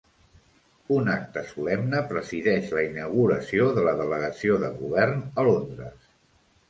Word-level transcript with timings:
Un 0.95 1.09
acte 1.15 1.43
solemne 1.49 1.99
presideix 2.13 2.73
la 2.77 2.83
inauguració 2.87 3.69
de 3.79 3.85
la 3.89 3.93
delegació 4.01 4.57
de 4.65 4.73
govern 4.83 5.23
a 5.35 5.45
Londres 5.51 6.01